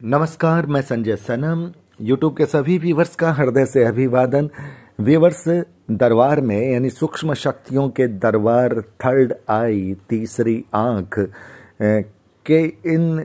[0.00, 1.64] नमस्कार, मैं संजय सनम।
[2.06, 4.48] यूट्यूब के सभी व्यूवर्स का हृदय से अभिवादन।
[5.00, 5.42] व्यूवर्स
[5.90, 11.18] दरबार में, यानी सूक्ष्म शक्तियों के दरबार, थर्ड आई, तीसरी आँख
[12.46, 13.24] के इन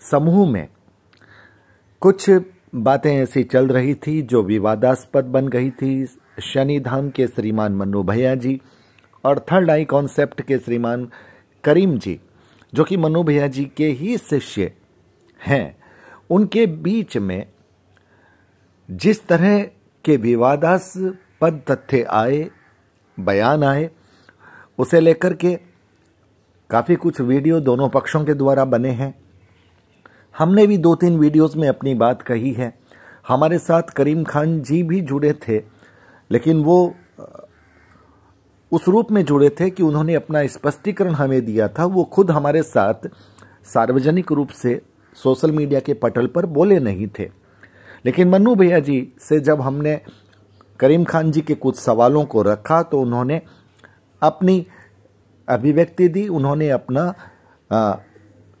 [0.00, 0.68] समूह में
[2.02, 2.30] कुछ
[2.74, 6.06] बातें ऐसी चल रही थी जो विवादास्पद बन गई थी।
[6.42, 8.60] शनि धाम के श्रीमान मनु भैया जी
[9.24, 11.08] और थर्ड आई कॉन्सेप्ट के श्रीमान
[11.64, 12.18] करीम जी,
[12.72, 14.72] जो कि मनु भैया जी के ही शिष्य
[15.46, 15.76] हैं,
[16.30, 17.46] उनके बीच में
[18.88, 19.62] जिस तरह
[20.04, 22.50] के विवादास्पद तथ्य आए,
[23.18, 23.90] बयान आए,
[24.78, 25.54] उसे लेकर के
[26.70, 29.14] काफ़ी कुछ वीडियो दोनों पक्षों के द्वारा बने हैं।
[30.38, 32.72] हमने भी दो तीन वीडियोस में अपनी बात कही है।
[33.28, 35.58] हमारे साथ करीम खान जी भी जुड़े थे,
[36.30, 36.94] लेकिन वो,
[38.72, 42.62] उस रूप में जुड़े थे कि उन्होंने अपना स्पष्टीकरण हमें दिया था। वो खुद हमारे
[42.62, 43.08] साथ
[43.64, 44.80] सार्वजनिक रूप से
[45.14, 47.30] सोशल मीडिया के पटल पर बोले नहीं थे।
[48.04, 50.00] लेकिन मन्नू भैया जी से जब हमने
[50.80, 53.40] करीम खान जी के कुछ सवालों को रखा तो उन्होंने
[54.22, 54.66] अपनी
[55.48, 57.14] अभिव्यक्ति दी, उन्होंने अपना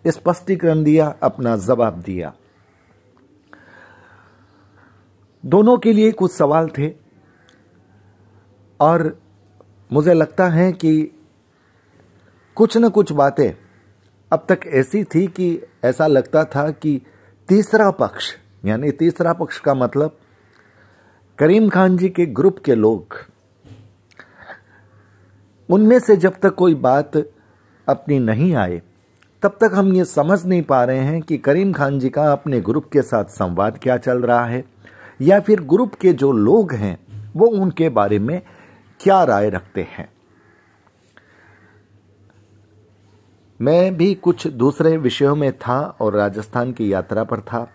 [0.04, 2.32] स्पष्टीकरण दिया, अपना जवाब दिया।
[5.44, 6.92] दोनों के लिए कुछ सवाल थे।
[8.80, 9.18] और
[9.92, 11.10] मुझे लगता है कि
[12.56, 13.50] कुछ न कुछ बातें
[14.34, 15.46] अब तक ऐसी थी कि
[15.84, 17.00] ऐसा लगता था कि
[17.48, 18.32] तीसरा पक्ष,
[18.64, 20.16] यानी तीसरा पक्ष का मतलब
[21.38, 23.14] करीम खान जी के ग्रुप के लोग।
[25.68, 27.16] उनमें से जब तक कोई बात
[27.88, 28.80] अपनी नहीं आए,
[29.42, 32.60] तब तक हम ये समझ नहीं पा रहे हैं कि करीम खान जी का अपने
[32.60, 34.64] ग्रुप के साथ संवाद क्या चल रहा है,
[35.22, 36.98] या फिर ग्रुप के जो लोग हैं,
[37.36, 38.40] वो उनके बारे में
[39.00, 40.08] क्या राय रखते हैं।
[43.60, 47.66] मैं भी कुछ दूसरे विषयों में था और राजस्थान की यात्रा पर था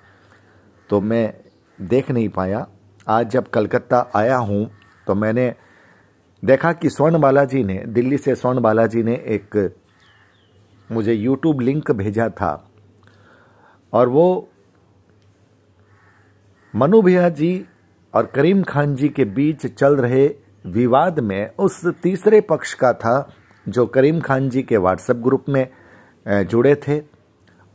[0.89, 1.33] तो मैं
[1.79, 2.65] देख नहीं पाया।
[3.07, 4.69] आज जब कलकत्ता आया हूँ
[5.07, 5.53] तो मैंने
[6.43, 9.75] देखा कि स्वर्ण बालाजी ने, दिल्ली से स्वर्ण बालाजी ने एक
[10.89, 12.51] मुझे यूट्यूब लिंक भेजा था।
[13.93, 14.49] और वो
[16.73, 17.65] मनु भैया जी
[18.13, 20.27] और करीम खान जी के बीच चल रहे
[20.67, 23.33] विवाद में उस तीसरे पक्ष का था,
[23.65, 25.67] जो करीम खान जी के व्हाट्सएप ग्रुप में
[26.29, 27.01] जुड़े थे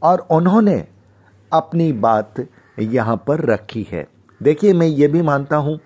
[0.02, 0.76] और उन्होंने
[1.52, 2.34] अपनी बात
[2.78, 4.06] यहाँ पर रखी है।
[4.40, 5.78] देखिए, मैं ये भी मानता हूँ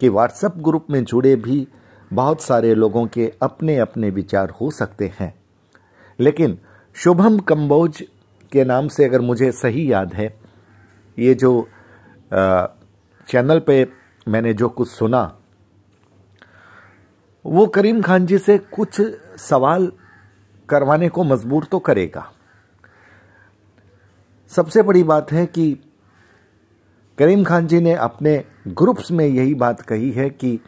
[0.00, 1.66] कि व्हाट्सएप ग्रुप में जुड़े भी
[2.10, 5.32] बहुत सारे लोगों के अपने अपने विचार हो सकते हैं।
[6.18, 6.58] लेकिन
[6.96, 8.02] शुभम कंबोज
[8.52, 10.34] के नाम से अगर मुझे सही याद है,
[11.18, 11.68] ये जो
[13.28, 13.86] चैनल पे
[14.26, 15.22] मैंने जो कुछ सुना,
[17.44, 19.00] वो करीम खान जी से कुछ
[19.40, 19.90] सवाल
[20.70, 22.32] करवाने को मजबूर तो करेगा।
[24.48, 25.78] सबसे बड़ी बात है कि
[27.18, 30.60] करीम खान जी ने अपने ग्रुप्स में यही बात कही है कि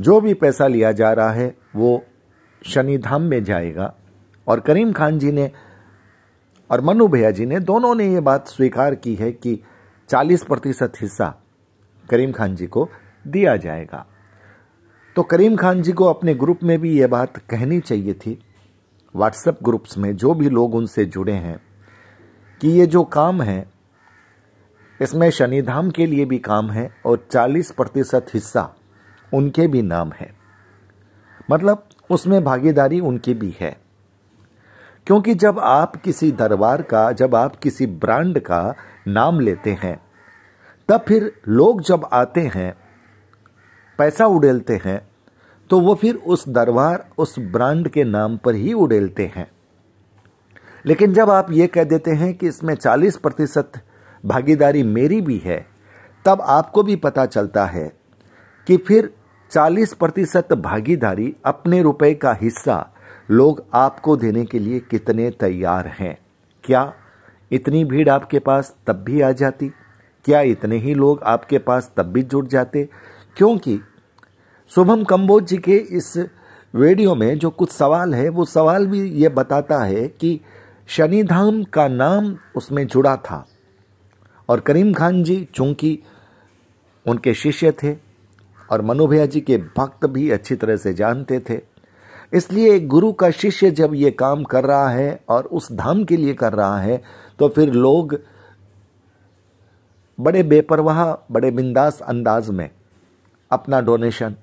[0.00, 2.04] जो भी पैसा लिया जा रहा है, वो
[2.66, 3.94] शनिधाम में जाएगा।
[4.48, 5.50] और करीम खान जी ने
[6.70, 9.64] और मनु भैया जी ने दोनों ने ये बात स्वीकार की है कि
[10.08, 11.42] 40 प्रतिशत हिस्सा
[12.10, 12.88] करीम खान जी को
[13.26, 14.06] दिया जाएगा।
[15.16, 18.43] तो करीम खान जी को अपने ग्रुप में भी ये बात कहनी चाहिए थी।
[19.16, 21.60] व्हाट्सएप ग्रुप्स में जो भी लोग उनसे जुड़े हैं
[22.60, 23.70] कि ये जो काम है,
[25.00, 28.74] इसमें शनिधाम के लिए भी काम है और 40 प्रतिशत हिस्सा
[29.34, 30.34] उनके भी नाम है।
[31.50, 33.76] मतलब उसमें भागीदारी उनकी भी है।
[35.06, 38.74] क्योंकि जब आप किसी दरबार का, जब आप किसी ब्रांड का
[39.08, 40.02] नाम लेते हैं,
[40.88, 42.74] तब फिर लोग जब आते हैं,
[43.98, 45.08] पैसा उड़ेलते हैं
[45.70, 49.50] तो वो फिर उस दरबार, उस ब्रांड के नाम पर ही उड़ेलते हैं।
[50.86, 53.72] लेकिन जब आप ये कह देते हैं कि इसमें 40 प्रतिशत
[54.26, 55.66] भागीदारी मेरी भी है,
[56.24, 57.92] तब आपको भी पता चलता है
[58.66, 59.14] कि फिर
[59.50, 62.90] 40 प्रतिशत भागीदारी अपने रुपए का हिस्सा
[63.30, 66.18] लोग आपको देने के लिए कितने तैयार हैं।
[66.64, 66.94] क्या
[67.52, 69.68] इतनी भीड़ आपके पास तब भी आ जाती?
[70.24, 72.88] क्या इतने ही लोग आपके पास तब भी जुट जाते?
[73.36, 73.80] क्योंकि
[74.70, 76.16] शुभम कम्बोज जी के इस
[76.74, 80.40] वीडियो में जो कुछ सवाल है, वो सवाल भी ये बताता है कि
[80.88, 83.46] शनिधाम का नाम उसमें जुड़ा था।
[84.48, 85.98] और करीम खान जी चूँकि
[87.06, 87.94] उनके शिष्य थे
[88.70, 91.60] और मनु भैया जी के भक्त भी अच्छी तरह से जानते थे,
[92.32, 96.34] इसलिए गुरु का शिष्य जब ये काम कर रहा है और उस धाम के लिए
[96.34, 97.02] कर रहा है
[97.38, 98.18] तो फिर लोग
[100.18, 102.68] बड़े बेपरवाह, बड़े बिंदास अंदाज में
[103.50, 104.34] अपना डोनेशन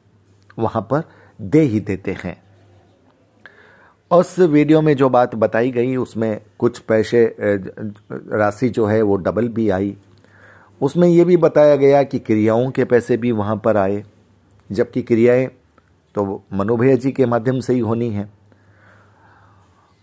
[0.59, 1.03] वहाँ पर
[1.41, 2.43] दे ही देते हैं।
[4.11, 9.47] उस वीडियो में जो बात बताई गई, उसमें कुछ पैसे राशि जो है वो डबल
[9.47, 9.97] भी आई।
[10.81, 14.03] उसमें ये भी बताया गया कि क्रियाओं के पैसे भी वहाँ पर आए।
[14.71, 15.47] जबकि क्रियाएँ
[16.15, 18.29] तो मनु भैया जी के माध्यम से ही होनी है।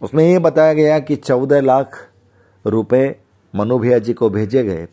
[0.03, 2.09] उसमें ये बताया गया कि चौदह लाख
[2.67, 3.17] रुपए
[3.55, 4.87] मनु भैया जी को भेजे गए।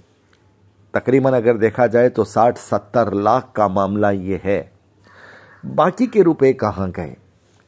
[0.94, 4.75] तकरीबन अगर देखा जाए तो साठ सत्तर लाख का मामला ये है।
[5.66, 7.16] बाकी के रुपए कहाँ गए?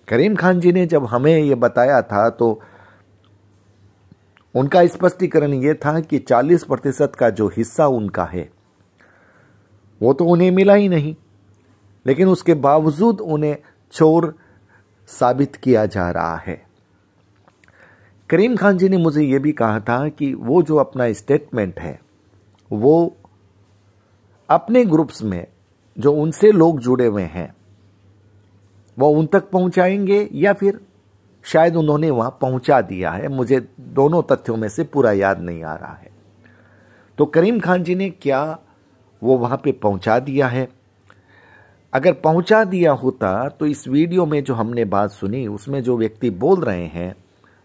[0.07, 2.61] करीम खान जी ने जब हमें ये बताया था तो
[4.55, 8.49] उनका स्पष्टीकरण ये था कि 40 प्रतिशत का जो हिस्सा उनका है,
[10.01, 11.15] वो तो उन्हें मिला ही नहीं।
[12.05, 13.57] लेकिन उसके बावजूद उन्हें
[13.91, 14.35] चोर
[15.07, 16.63] साबित किया जा रहा है।
[18.29, 21.99] करीम खान जी ने मुझे यह भी कहा था कि वो जो अपना स्टेटमेंट है,
[22.71, 23.17] वो
[24.49, 25.47] अपने ग्रुप्स में
[25.99, 27.56] जो उनसे लोग जुड़े हुए हैं
[28.97, 30.79] वो उन तक पहुंचाएँगे या फिर
[31.45, 35.75] शायद उन्होंने वहाँ पहुँचा दिया है। मुझे दोनों तथ्यों में से पूरा याद नहीं आ
[35.75, 36.09] रहा है।
[37.17, 38.59] तो करीम खान जी ने क्या
[39.21, 40.67] वो वहाँ पे पहुँचा दिया है?
[41.93, 46.29] अगर पहुँचा दिया होता तो इस वीडियो में जो हमने बात सुनी, उसमें जो व्यक्ति
[46.29, 47.15] बोल रहे हैं,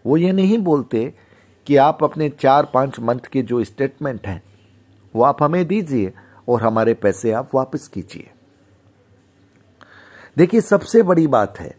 [0.05, 1.13] वो ये नहीं बोलते
[1.67, 4.41] कि आप अपने चार पाँच मंथ के जो स्टेटमेंट हैं,
[5.15, 6.13] वो आप हमें दीजिए
[6.47, 8.29] और हमारे पैसे आप वापस कीजिए।
[10.37, 11.77] देखिए, सबसे बड़ी बात है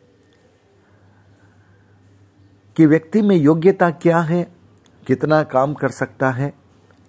[2.77, 4.53] कि व्यक्ति में योग्यता क्या है,
[5.07, 6.55] कितना काम कर सकता है,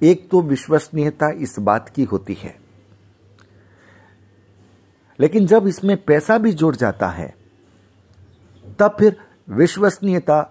[0.02, 2.60] एक तो विश्वसनीयता इस बात की होती है।
[5.20, 7.36] लेकिन जब इसमें पैसा भी जुड़ जाता है,
[8.80, 9.18] तब फिर
[9.50, 10.42] विश्वसनीयता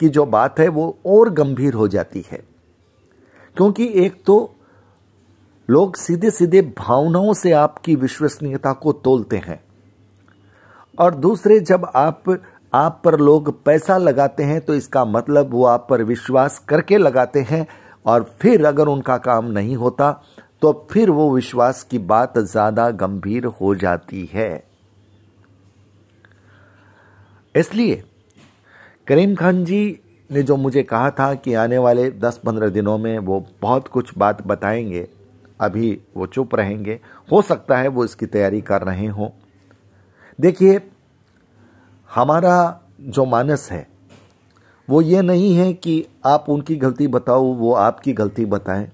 [0.00, 2.44] की जो बात है, वो और गंभीर हो जाती है।
[3.56, 4.54] क्योंकि एक तो
[5.70, 9.64] लोग सीधे सीधे भावनाओं से आपकी विश्वसनीयता को तोलते हैं।
[10.98, 12.38] और दूसरे, जब आप
[12.72, 17.40] आप पर लोग पैसा लगाते हैं तो इसका मतलब वो आप पर विश्वास करके लगाते
[17.40, 17.66] हैं,
[18.04, 20.10] और फिर अगर उनका काम नहीं होता
[20.62, 24.64] तो फिर वो विश्वास की बात ज़्यादा गंभीर हो जाती है।
[27.54, 28.02] इसलिए
[29.08, 29.98] करीम खान जी
[30.30, 34.46] ने जो मुझे कहा था कि आने वाले 10-15 दिनों में वो बहुत कुछ बात
[34.46, 35.06] बताएँगे,
[35.60, 36.98] अभी वो चुप रहेंगे,
[37.28, 39.28] हो सकता है वो इसकी तैयारी कर रहे हों।
[40.42, 40.80] देखिए,
[42.10, 43.86] हमारा जो मानस है,
[44.88, 48.88] वो ये नहीं है कि आप उनकी गलती बताओ, वो आपकी गलती बताएँ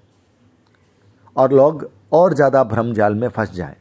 [1.36, 3.76] और लोग और ज़्यादा भ्रम जाल में फंस जाएँ।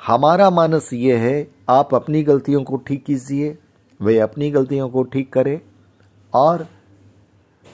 [0.00, 3.58] हमारा मानस ये है, आप अपनी गलतियों को ठीक कीजिए,
[4.00, 5.60] वे अपनी गलतियों को ठीक करें
[6.32, 6.66] और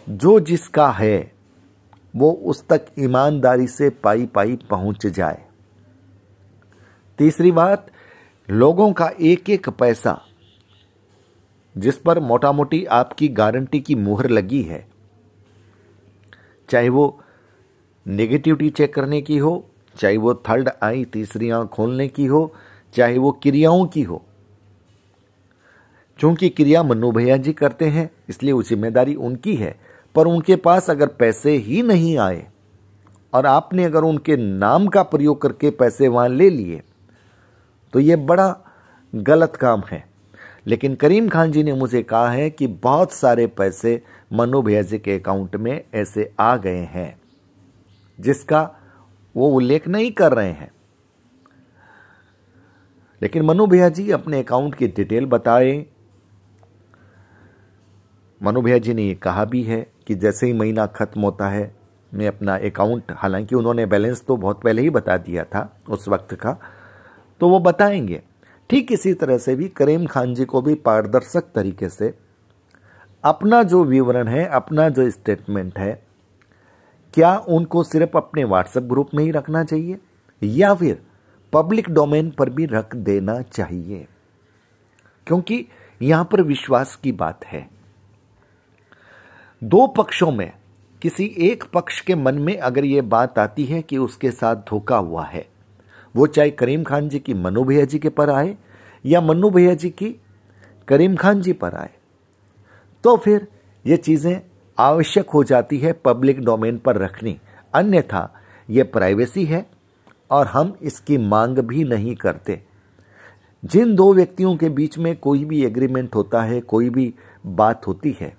[0.08, 1.32] जो जिसका है,
[2.14, 5.44] वो उस तक ईमानदारी से पाई पाई पहुँच जाए।
[7.19, 7.87] तीसरी बात
[8.50, 10.20] लोगों का एक एक पैसा,
[11.76, 14.87] जिस पर मोटा मोटी आपकी गारंटी की मुहर लगी है,
[16.69, 17.20] चाहे वो
[18.06, 19.52] नेगेटिविटी चेक करने की हो,
[19.97, 22.52] चाहे वो थर्ड आई, तीसरी आँख खोलने की हो,
[22.94, 24.23] चाहे वो क्रियाओं की हो।
[26.19, 29.75] क्योंकि क्रिया मनु भैया जी करते हैं, इसलिए वो ज़िम्मेदारी उनकी है,
[30.14, 32.47] पर उनके पास अगर पैसे ही नहीं आए,
[33.32, 36.82] और आपने अगर उनके नाम का प्रयोग करके पैसे वहाँ ले लिए
[37.92, 38.56] तो ये बड़ा
[39.14, 40.04] गलत काम है।
[40.66, 44.02] लेकिन करीम खान जी ने मुझे कहा है कि बहुत सारे पैसे
[44.32, 47.20] मनु भैया जी के अकाउंट में ऐसे आ गए हैं,
[48.20, 48.70] जिसका
[49.37, 50.70] वो उल्लेख नहीं कर रहे हैं।
[53.23, 55.87] लेकिन मनु भैया जी अपने अकाउंट की डिटेल बताए।
[58.42, 61.75] मनु भैया जी ने ये कहा भी है कि जैसे ही महीना खत्म होता है,
[62.14, 66.35] मैं अपना अकाउंट, हालाँकि उन्होंने बैलेंस तो बहुत पहले ही बता दिया था उस वक्त
[66.35, 66.59] का
[67.40, 68.23] तो वो बताएँगे।
[68.70, 72.14] ठीक इसी तरह से भी करीम खान जी को भी पारदर्शक तरीके से
[73.25, 76.06] अपना जो विवरण है, अपना जो स्टेटमेंट है,
[77.14, 79.99] क्या उनको सिर्फ़ अपने व्हाट्सएप ग्रुप में ही रखना चाहिए?
[80.42, 81.02] या फिर
[81.52, 84.06] पब्लिक डोमेन पर भी रख देना चाहिए?
[85.26, 85.66] क्योंकि
[86.02, 87.70] यहाँ पर विश्वास की बात है।
[89.64, 90.52] दो पक्षों में,
[91.02, 94.97] किसी एक पक्ष के मन में अगर यह बात आती है कि उसके साथ धोखा
[94.97, 95.50] हुआ है
[96.14, 98.57] वो चाहे करीम खान जी की मनु भैया जी के पर आए
[99.05, 100.14] या मनु भैया जी की
[100.88, 101.90] करीम खान जी पर आए।
[103.05, 103.47] तो फिर
[103.85, 104.40] ये चीज़ें
[104.79, 107.38] आवश्यक हो जाती है पब्लिक डोमेन पर रखनी।
[107.75, 108.29] अन्यथा
[108.69, 109.64] ये प्राइवेसी है
[110.31, 112.61] और हम इसकी मांग भी नहीं करते।
[113.62, 117.12] जिन दो व्यक्तियों के बीच में कोई भी एग्रीमेंट होता है कोई भी
[117.47, 118.33] बात होती है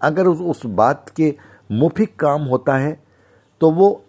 [0.00, 1.34] अगर उस, बात के
[1.72, 2.92] मुफिक काम होता है
[3.60, 4.04] तो वो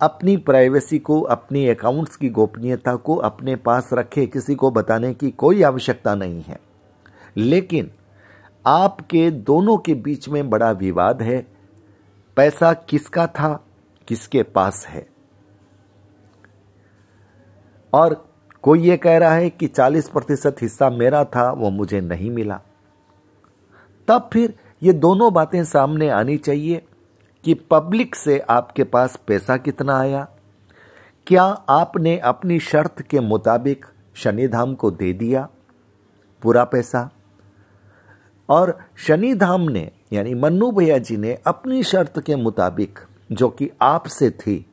[0.00, 5.30] अपनी प्राइवेसी को, अपनी अकाउंट्स की गोपनीयता को अपने पास रखे, किसी को बताने की
[5.30, 6.60] कोई आवश्यकता नहीं है।
[7.36, 7.90] लेकिन
[8.66, 11.46] आपके दोनों के बीच में बड़ा विवाद है।
[12.36, 13.64] पैसा किसका था,
[14.08, 15.08] किसके पास है?
[17.92, 22.30] और कोई ये कह रहा है कि 40 प्रतिशत हिस्सा मेरा था, वो मुझे नहीं
[22.30, 22.60] मिला।
[24.08, 26.86] तब फिर ये दोनों बातें सामने आनी चाहिए।
[27.48, 30.28] कि पब्लिक से आपके पास पैसा कितना आया?
[31.26, 35.48] क्या आपने अपनी शर्त के मुताबिक शनिधाम को दे दिया?
[36.42, 37.10] पूरा पैसा?
[38.48, 42.98] और शनिधाम ने, यानी मन्नू भैया जी ने अपनी शर्त के मुताबिक,
[43.32, 44.66] जो कि आपसे थी,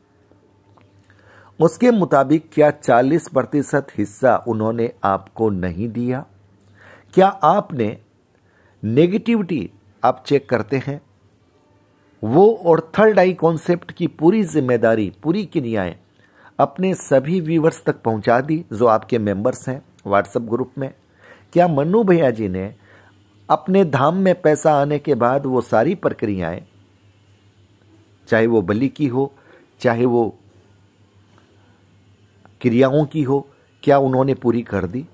[1.62, 6.25] उसके मुताबिक क्या 40 प्रतिशत हिस्सा उन्होंने आपको नहीं दिया?
[7.13, 7.98] क्या आपने
[8.84, 9.72] नेगेटिविटी
[10.03, 11.01] आप चेक करते हैं?
[12.25, 15.96] वो और थर्ड आई कॉन्सेप्ट की पूरी ज़िम्मेदारी, पूरी क्रियाएँ
[16.60, 20.94] अपने सभी व्यूवर्स तक पहुँचा दी, जो आपके मेंबर्स हैं व्हाट्सएप ग्रुप में।
[21.53, 22.74] क्या मन्नू भैया जी ने
[23.50, 26.62] अपने धाम में पैसा आने के बाद वो सारी प्रक्रियाएँ,
[28.27, 29.32] चाहे वो बलि की हो,
[29.82, 30.27] चाहे वो
[32.62, 33.46] क्रियाओं की हो,
[33.84, 35.05] क्या उन्होंने पूरी कर दी?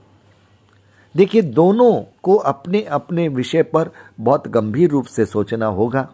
[1.15, 6.07] देखिए, दोनों को अपने अपने विषय पर बहुत गंभीर रूप से सोचना होगा।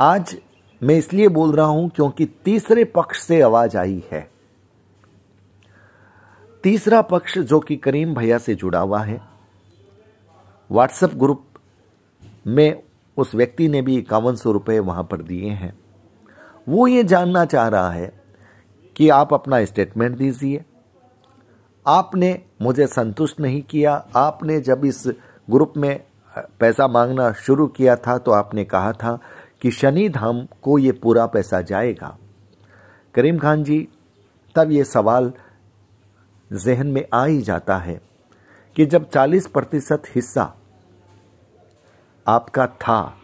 [0.00, 0.36] आज
[0.82, 4.30] मैं इसलिए बोल रहा हूँ क्योंकि तीसरे पक्ष से आवाज़ आई है।
[6.62, 9.20] तीसरा पक्ष जो कि करीम भैया से जुड़ा हुआ है।
[10.70, 11.44] व्हाट्सएप ग्रुप
[12.46, 12.82] में
[13.16, 15.78] उस व्यक्ति ने भी इक्यावन सौ रुपये वहाँ पर दिए हैं।
[16.68, 18.22] वो ये जानना चाह रहा है
[18.96, 20.64] कि आप अपना स्टेटमेंट दीजिए।
[21.86, 25.04] आपने मुझे संतुष्ट नहीं किया। आपने जब इस
[25.50, 26.00] ग्रुप में
[26.60, 29.18] पैसा मांगना शुरू किया था तो आपने कहा था
[29.62, 32.18] कि शनि धाम को ये पूरा पैसा जाएगा।
[33.14, 33.88] करीम खान जी,
[34.54, 35.32] तब ये सवाल
[36.52, 38.00] जहन में आ ही जाता है
[38.76, 40.54] कि जब 40 प्रतिशत हिस्सा
[42.26, 43.18] आपका था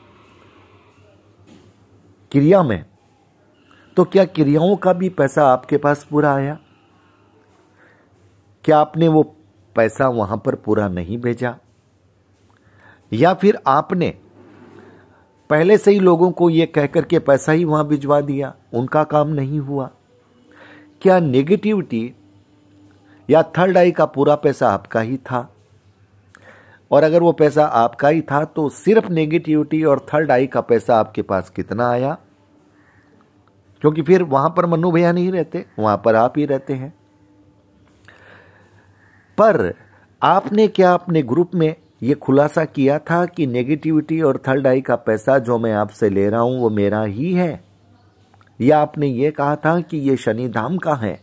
[2.33, 2.85] क्रिया में
[3.97, 6.59] तो क्या क्रियाओं का भी पैसा आपके पास पूरा आया?
[8.65, 9.23] क्या आपने वो
[9.77, 11.59] पैसा वहाँ पर पूरा नहीं भेजा?
[13.13, 14.19] या फिर आपने
[15.51, 19.29] पहले से ही लोगों को यह कहकर के पैसा ही वहाँ भिजवा दिया, उनका काम
[19.29, 19.91] नहीं हुआ।
[21.03, 22.15] क्या नेगेटिविटी
[23.31, 25.55] या थर्ड आई का पूरा पैसा आपका ही था?
[26.91, 30.97] और अगर वो पैसा आपका ही था तो सिर्फ़ नेगेटिविटी और थर्ड आई का पैसा
[30.97, 32.19] आपके पास कितना आया?
[33.81, 36.95] क्योंकि फिर वहाँ पर मनु भैया नहीं रहते, वहाँ पर आप ही रहते हैं।
[39.39, 39.75] पर
[40.23, 44.97] आपने क्या अपने ग्रुप में यह खुलासा किया था कि नेगेटिविटी और थर्ड आई का
[44.97, 47.65] पैसा जो मैं आपसे ले रहा हूँ वो मेरा ही है।
[48.61, 51.21] या आपने ये कहा था कि ये शनिधाम का है?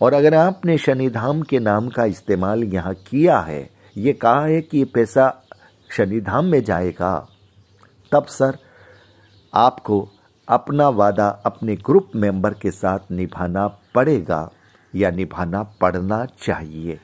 [0.00, 4.78] और अगर आपने शनिधाम के नाम का इस्तेमाल यहाँ किया है, ये कहा है कि
[4.78, 5.42] ये पैसा
[5.96, 7.28] शनिधाम में जाएगा।
[8.12, 8.58] तब सर,
[9.54, 10.08] आपको
[10.48, 14.50] अपना वादा अपने ग्रुप मेंबर के साथ निभाना पड़ेगा
[14.94, 17.00] या निभाना पड़ना चाहिए।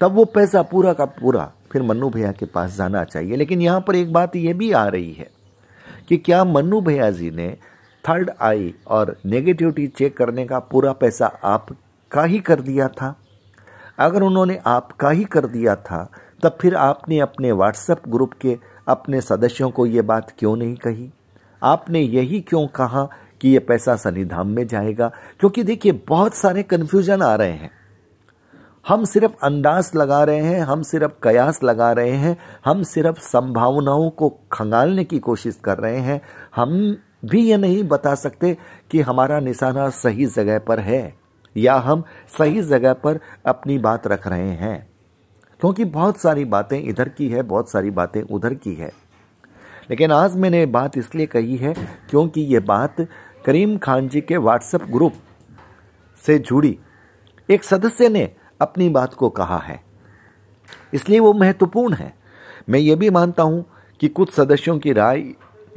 [0.00, 3.80] तब वो पैसा पूरा का पूरा, फिर मन्नू भैया के पास जाना चाहिए। लेकिन यहाँ
[3.80, 5.30] पर एक बात यह भी आ रही है
[6.08, 7.56] कि क्या मन्नू भैया जी ने
[8.08, 13.18] थर्ड आई और नेगेटिविटी चेक करने का पूरा पैसा आपका ही कर दिया था?
[13.98, 16.10] अगर उन्होंने आपका ही कर दिया था,
[16.42, 18.58] तब फिर आपने अपने व्हाट्सएप ग्रुप के
[18.88, 21.10] अपने सदस्यों को ये बात क्यों नहीं कही?
[21.62, 23.08] आपने यही क्यों कहा
[23.40, 25.12] कि यह पैसा सनिधाम में जाएगा?
[25.40, 27.70] क्योंकि देखिए, बहुत सारे कन्फ्यूज़न आ रहे हैं।
[28.88, 34.10] हम सिर्फ़ अंदाज लगा रहे हैं, हम सिर्फ़ कयास लगा रहे हैं, हम सिर्फ़ संभावनाओं
[34.10, 36.20] को खंगालने की कोशिश कर रहे हैं।
[36.56, 38.58] हम भी ये नहीं बता सकते
[38.90, 41.14] कि हमारा निशाना सही जगह पर है,
[41.56, 42.04] या हम
[42.38, 44.90] सही जगह पर अपनी बात रख रहे हैं।
[45.60, 48.92] क्योंकि बहुत सारी बातें इधर की है, बहुत सारी बातें उधर की है।
[49.90, 51.74] लेकिन आज मैंने बात इसलिए कही है
[52.10, 52.96] क्योंकि ये बात
[53.46, 55.12] करीम खान जी के व्हाट्सएप ग्रुप
[56.26, 56.78] से जुड़ी।
[57.50, 58.34] एक सदस्य ने
[58.64, 59.80] अपनी बात को कहा है।
[60.94, 62.14] इसलिए वो महत्वपूर्ण है।
[62.70, 63.64] मैं ये भी मानता हूँ
[64.00, 65.24] कि कुछ सदस्यों की राय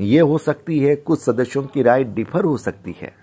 [0.02, 3.14] ये हो सकती है, कुछ सदस्यों की राय डिफर हो सकती है।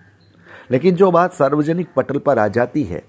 [0.70, 3.04] लेकिन जो बात सार्वजनिक पटल पर आ जाती है,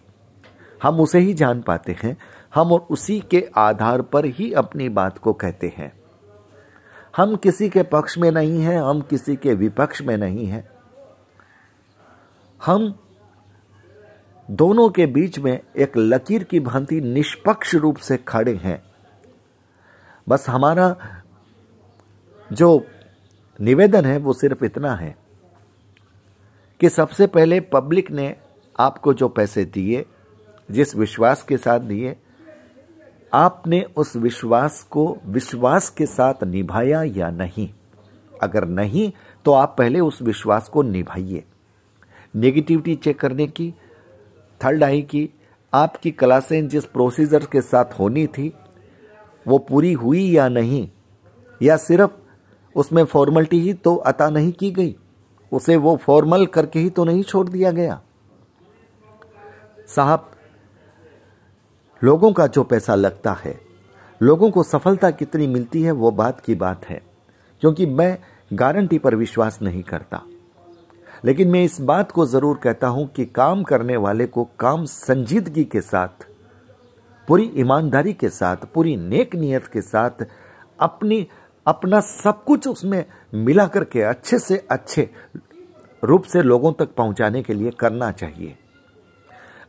[0.83, 2.17] हम उसे ही जान पाते हैं,
[2.55, 5.93] हम और उसी के आधार पर ही अपनी बात को कहते हैं।
[7.17, 10.69] हम किसी के पक्ष में नहीं हैं, हम किसी के विपक्ष में नहीं हैं।
[12.65, 12.99] हम
[14.51, 18.83] दोनों के बीच में एक लकीर की भांति निष्पक्ष रूप से खड़े हैं।
[20.29, 20.95] बस हमारा
[22.51, 22.87] जो
[23.61, 25.15] निवेदन है वो सिर्फ़ इतना है
[26.79, 28.35] कि सबसे पहले पब्लिक ने
[28.79, 30.05] आपको जो पैसे दिए,
[30.71, 32.15] जिस विश्वास के साथ दिए,
[33.33, 37.69] आपने उस विश्वास को विश्वास के साथ निभाया या नहीं?
[38.43, 39.11] अगर नहीं
[39.45, 41.43] तो आप पहले उस विश्वास को निभाइए।
[42.35, 43.73] नेगेटिविटी चेक करने की
[44.63, 45.29] थर्ड आई की।
[45.73, 48.53] आपकी क्लासें जिस प्रोसीजर के साथ होनी थी,
[49.47, 50.89] वो पूरी हुई या नहीं?
[51.61, 52.11] या सिर्फ़
[52.75, 54.95] उसमें फॉर्मलिटी ही तो अता नहीं की गई?
[55.51, 58.01] उसे वो फॉर्मल करके ही तो नहीं छोड़ दिया गया?
[59.87, 60.31] साहब,
[62.03, 63.59] लोगों का जो पैसा लगता है,
[64.21, 67.01] लोगों को सफलता कितनी मिलती है वो बात की बात है,
[67.61, 68.17] क्योंकि मैं
[68.53, 70.23] गारंटी पर विश्वास नहीं करता।
[71.25, 75.63] लेकिन मैं इस बात को ज़रूर कहता हूँ कि काम करने वाले को काम संजीदगी
[75.63, 76.25] के साथ,
[77.27, 80.25] पूरी ईमानदारी के साथ, पूरी नेक नियत के साथ
[80.79, 81.27] अपनी,
[81.65, 83.03] अपना सब कुछ उसमें
[83.35, 85.09] मिला करके अच्छे से अच्छे
[86.03, 88.55] रूप से लोगों तक पहुँचाने के लिए करना चाहिए।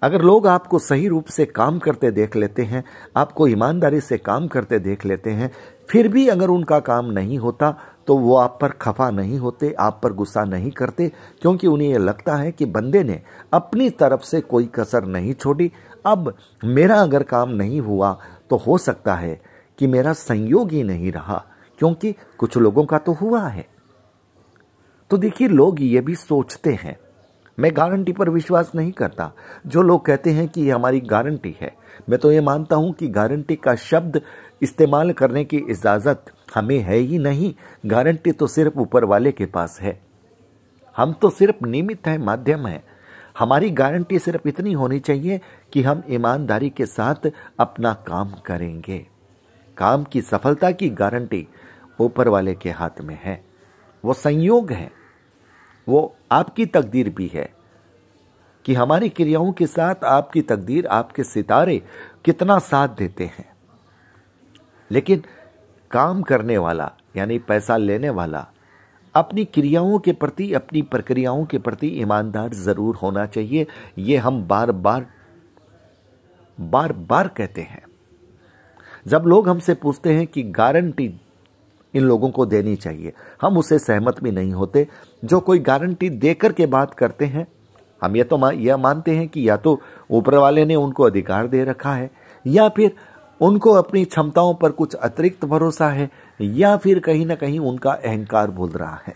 [0.03, 2.85] अगर लोग आपको सही रूप से काम करते देख लेते हैं,
[3.17, 5.51] आपको ईमानदारी से काम करते देख लेते हैं,
[5.91, 10.01] फिर भी अगर उनका काम नहीं होता तो वो आप पर खफा नहीं होते, आप
[10.03, 11.09] पर गुस्सा नहीं करते,
[11.43, 13.21] क्योंकि उन्हें यह लगता है कि बंदे ने
[13.53, 15.71] अपनी तरफ़ से कोई कसर नहीं छोड़ी।
[16.07, 16.35] अब
[16.65, 18.17] मेरा अगर काम नहीं हुआ
[18.51, 19.41] तो हो सकता है
[19.79, 21.45] कि मेरा संयोग ही नहीं रहा,
[21.79, 23.67] क्योंकि कुछ लोगों का तो हुआ है।
[25.11, 26.97] तो देखिए, लोग ये भी सोचते हैं।
[27.59, 29.31] मैं गारंटी पर विश्वास नहीं करता।
[29.67, 31.73] जो लोग कहते हैं कि ये हमारी गारंटी है,
[32.11, 34.21] मैं तो ये मानता हूँ कि गारंटी का शब्द
[34.63, 37.55] इस्तेमाल करने की इजाज़त हमें है ही नहीं।
[37.87, 40.03] गारंटी तो सिर्फ़ ऊपर वाले के पास है।
[40.97, 42.85] हम तो सिर्फ़ निमित्त हैं, माध्यम है।
[43.39, 45.41] हमारी गारंटी सिर्फ़ इतनी होनी चाहिए
[45.73, 49.07] कि हम ईमानदारी के साथ अपना काम करेंगे।
[49.77, 51.49] काम की सफलता की गारंटी
[52.01, 53.45] ऊपर वाले के हाथ में है।
[54.05, 54.91] वो संयोग है।
[55.89, 57.55] वो आपकी तकदीर भी है
[58.65, 61.83] कि हमारी क्रियाओं के साथ आपकी तकदीर, आपके सितारे
[62.25, 63.56] कितना साथ देते हैं।
[64.91, 65.23] लेकिन
[65.91, 68.47] काम करने वाला यानी पैसा लेने वाला
[69.15, 73.67] अपनी क्रियाओं के प्रति अपनी प्रक्रियाओं के प्रति ईमानदार ज़रूर होना चाहिए।
[73.99, 75.07] ये हम बार बार
[76.59, 77.83] बार बार कहते हैं।
[79.07, 81.15] जब लोग हमसे पूछते हैं कि गारंटी
[81.95, 84.87] इन लोगों को देनी चाहिए हम उसे सहमत भी नहीं होते।
[85.25, 87.47] जो कोई गारंटी देकर के बात करते हैं
[88.03, 91.47] हम ये तो मा, यह मानते हैं कि या तो ऊपर वाले ने उनको अधिकार
[91.47, 92.11] दे रखा है
[92.45, 92.95] या फिर
[93.41, 98.51] उनको अपनी क्षमताओं पर कुछ अतिरिक्त भरोसा है या फिर कहीं ना कहीं उनका अहंकार
[98.51, 99.15] बोल रहा है।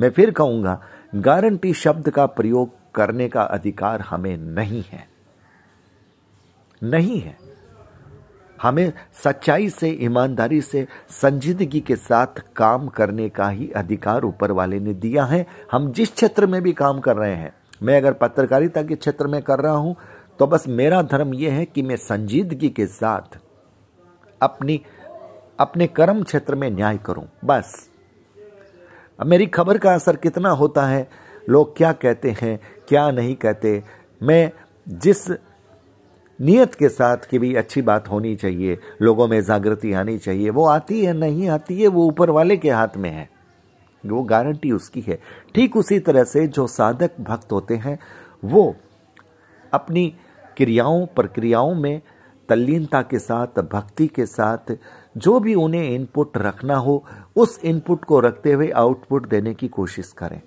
[0.00, 0.82] मैं फिर कहूँगा,
[1.14, 5.08] गारंटी शब्द का प्रयोग करने का अधिकार हमें नहीं है।
[6.82, 7.36] नहीं है।
[8.62, 8.92] हमें
[9.24, 14.94] सच्चाई से, ईमानदारी से, संजीदगी के साथ काम करने का ही अधिकार ऊपर वाले ने
[14.94, 18.94] दिया है। हम जिस क्षेत्र में भी काम कर रहे हैं, मैं अगर पत्रकारिता के
[18.94, 19.96] क्षेत्र में कर रहा हूँ
[20.38, 23.38] तो बस मेरा धर्म यह है कि मैं संजीदगी के साथ
[24.42, 24.82] अपनी,
[25.60, 27.90] अपने कर्म क्षेत्र में न्याय करूँ। बस।
[29.20, 31.08] अब मेरी खबर का असर कितना होता है?
[31.48, 33.84] लोग क्या कहते हैं, क्या नहीं कहते?
[34.22, 34.52] मैं
[34.88, 35.30] जिस
[36.40, 40.66] नियत के साथ कि भी अच्छी बात होनी चाहिए, लोगों में जागृति आनी चाहिए, वो
[40.66, 43.30] आती है, नहीं आती है, वो ऊपर वाले के हाथ में है।
[44.06, 45.20] वो गारंटी उसकी है।
[45.54, 47.98] ठीक उसी तरह से जो साधक भक्त होते हैं,
[48.44, 48.76] वो
[49.72, 50.16] अपनी
[50.56, 52.00] क्रियाओं, प्रक्रियाओं में
[52.48, 54.76] तल्लीनता के साथ, भक्ति के साथ,
[55.16, 57.04] जो भी उन्हें इनपुट रखना हो,
[57.36, 60.40] उस इनपुट को रखते हुए आउटपुट देने की कोशिश करें।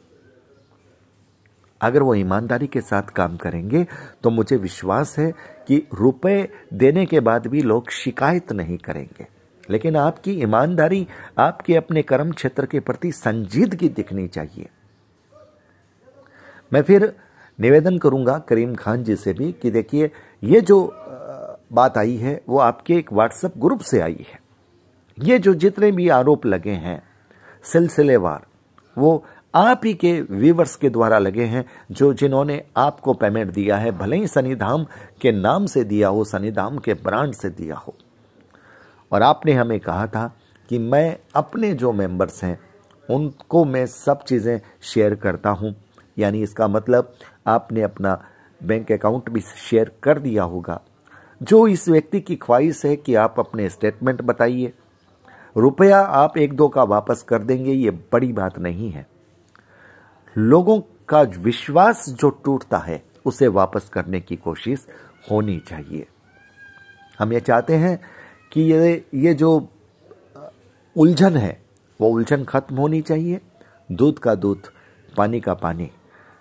[1.81, 3.85] अगर वो ईमानदारी के साथ काम करेंगे
[4.23, 5.31] तो मुझे विश्वास है
[5.67, 9.27] कि रुपए देने के बाद भी लोग शिकायत नहीं करेंगे।
[9.69, 14.69] लेकिन आपकी ईमानदारी, आपके अपने कर्म क्षेत्र के प्रति संजीदगी दिखनी चाहिए।
[16.73, 17.13] मैं फिर
[17.59, 20.11] निवेदन करूँगा करीम खान जी से भी कि देखिए,
[20.43, 20.93] ये जो
[21.73, 24.39] बात आई है, वो आपके एक व्हाट्सएप ग्रुप से आई है।
[25.17, 27.01] ये जो जितने भी आरोप लगे हैं,
[27.63, 28.45] सिलसिलेवार,
[28.97, 33.91] वो आप ही के व्यूवर्स के द्वारा लगे हैं, जो जिन्होंने आपको पेमेंट दिया है,
[33.91, 34.85] भले ही सनीधाम
[35.21, 37.95] के नाम से दिया हो सनीधाम के ब्रांड से दिया हो।
[39.11, 40.27] और आपने हमें कहा था
[40.69, 42.59] कि मैं अपने जो मेंबर्स हैं,
[43.09, 45.75] उनको मैं सब चीज़ें शेयर करता हूँ।
[46.17, 47.13] यानी इसका मतलब
[47.47, 48.25] आपने अपना
[48.63, 50.81] बैंक अकाउंट भी शेयर कर दिया होगा।
[51.43, 54.73] जो इस व्यक्ति की ख्वाहिश है कि आप अपने स्टेटमेंट बताइए।
[55.57, 59.07] रुपया आप एक दो का वापस कर देंगे, ये बड़ी बात नहीं है।
[60.37, 64.87] लोगों का विश्वास जो टूटता है, उसे वापस करने की कोशिश
[65.31, 66.07] होनी चाहिए।
[67.19, 67.99] हम ये चाहते हैं
[68.51, 69.69] कि ये ये जो
[70.95, 71.61] उलझन है,
[72.01, 73.41] वो उलझन खत्म होनी चाहिए।
[73.91, 74.61] दूध का दूध,
[75.17, 75.91] पानी का पानी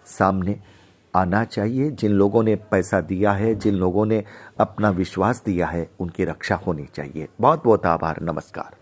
[0.06, 0.60] सामने
[1.18, 4.24] आना चाहिए। जिन लोगों ने पैसा दिया है, जिन लोगों ने
[4.60, 8.77] अपना विश्वास दिया है, उनकी रक्षा होनी चाहिए। बहुत बहुत आभार, नमस्कार।